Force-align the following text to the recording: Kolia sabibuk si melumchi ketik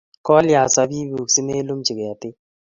Kolia 0.25 0.61
sabibuk 0.73 1.27
si 1.31 1.41
melumchi 1.47 1.93
ketik 1.97 2.35